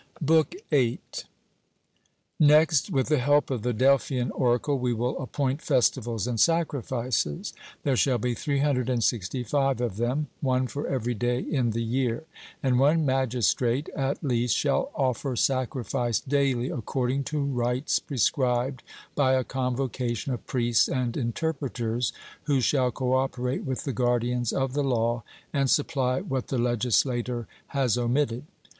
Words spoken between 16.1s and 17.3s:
daily according